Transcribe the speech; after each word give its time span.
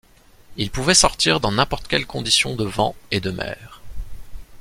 Il 0.57 0.71
pouvait 0.71 0.95
sortir 0.95 1.39
dans 1.39 1.51
n'importe 1.51 1.87
condition 2.07 2.55
de 2.55 2.65
vent 2.65 2.95
et 3.11 3.19
de 3.19 3.29
mer. 3.29 3.81